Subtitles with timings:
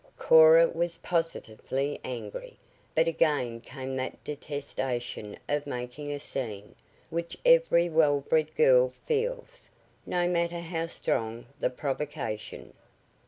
[0.17, 2.57] Cora was positively angry.
[2.95, 6.73] But again came that detestation of making a scene,
[7.11, 9.69] which every well bred girl feels,
[10.07, 12.73] no matter how strong the provocation.